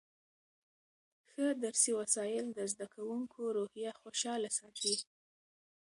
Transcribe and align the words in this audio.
ښه 1.29 1.47
درسي 1.63 1.91
وسایل 1.99 2.45
د 2.53 2.59
زده 2.71 2.87
کوونکو 2.95 3.39
روحیه 3.57 3.91
خوشحاله 4.01 4.49
ساتي. 4.59 4.95